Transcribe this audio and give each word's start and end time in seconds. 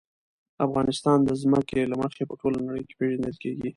افغانستان 0.67 1.17
د 1.23 1.29
ځمکه 1.41 1.75
له 1.91 1.95
مخې 2.03 2.23
په 2.29 2.33
ټوله 2.39 2.59
نړۍ 2.67 2.83
کې 2.87 2.97
پېژندل 2.99 3.35
کېږي. 3.43 3.69